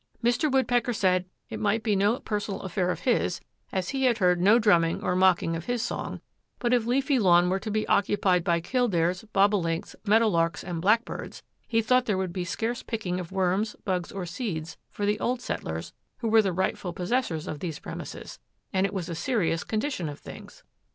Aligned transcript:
Mr. 0.23 0.51
Woodpecker 0.51 0.93
said 0.93 1.25
it 1.51 1.59
might 1.59 1.83
be 1.83 1.95
no 1.95 2.19
personal 2.21 2.61
affair 2.63 2.89
of 2.89 3.01
his 3.01 3.39
as 3.71 3.89
he 3.89 4.05
had 4.05 4.17
heard 4.17 4.41
no 4.41 4.57
drumming 4.57 5.01
nor 5.01 5.15
mocking 5.15 5.55
of 5.55 5.65
his 5.65 5.83
song, 5.83 6.21
but 6.57 6.73
if 6.73 6.87
Leafy 6.87 7.19
Lawn 7.19 7.49
were 7.51 7.59
to 7.59 7.69
be 7.69 7.87
occupied 7.87 8.43
by 8.43 8.59
kildares, 8.59 9.25
bobolinks, 9.31 9.95
meadow 10.03 10.27
larks 10.27 10.63
and 10.63 10.81
blackbirds 10.81 11.43
he 11.67 11.83
thought 11.83 12.07
there 12.07 12.17
would 12.17 12.33
be 12.33 12.43
scarce 12.45 12.81
picking 12.81 13.19
of 13.19 13.31
worms, 13.31 13.75
bugs 13.85 14.11
or 14.11 14.25
seeds 14.25 14.75
for 14.89 15.05
the 15.05 15.19
old 15.19 15.39
settlers 15.39 15.93
who 16.17 16.27
were 16.29 16.41
the 16.41 16.51
rightful 16.51 16.93
possessors 16.93 17.45
of 17.45 17.59
these 17.59 17.77
premises 17.77 18.39
and 18.73 18.87
it 18.87 18.93
was 18.95 19.07
a 19.07 19.13
serious 19.13 19.63
condition 19.63 20.09
of 20.09 20.17
things. 20.17 20.63